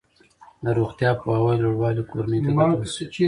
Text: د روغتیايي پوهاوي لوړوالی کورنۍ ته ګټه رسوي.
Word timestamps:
د 0.63 0.65
روغتیايي 0.77 1.15
پوهاوي 1.21 1.55
لوړوالی 1.63 2.03
کورنۍ 2.11 2.39
ته 2.45 2.51
ګټه 2.57 2.75
رسوي. 2.81 3.07